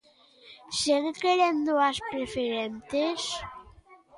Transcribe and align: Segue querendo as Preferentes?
Segue 0.81 1.11
querendo 1.23 1.71
as 1.89 1.97
Preferentes? 2.11 3.21